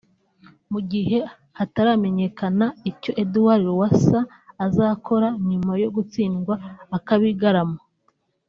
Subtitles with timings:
[0.71, 1.17] Mu gihe
[1.57, 4.19] hataramenyekana icyo Edouard Lowassa
[4.65, 6.53] azakora nyuma yo gutsindwa
[6.97, 7.79] akabigarama